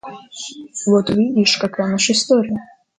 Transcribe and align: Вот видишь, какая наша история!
Вот 0.87 1.11
видишь, 1.11 1.57
какая 1.57 1.91
наша 1.91 2.13
история! 2.13 2.57